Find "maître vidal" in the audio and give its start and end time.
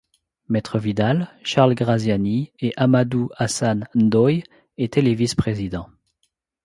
0.49-1.29